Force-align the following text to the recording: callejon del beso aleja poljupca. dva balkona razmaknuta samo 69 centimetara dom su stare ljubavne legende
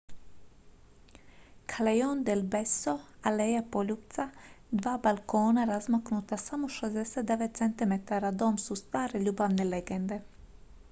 callejon 1.73 2.23
del 2.23 2.41
beso 2.53 2.93
aleja 3.29 3.61
poljupca. 3.73 4.25
dva 4.79 4.93
balkona 5.03 5.65
razmaknuta 5.71 6.37
samo 6.45 6.69
69 6.77 7.49
centimetara 7.61 8.31
dom 8.39 8.57
su 8.65 8.75
stare 8.81 9.19
ljubavne 9.27 9.63
legende 9.73 10.19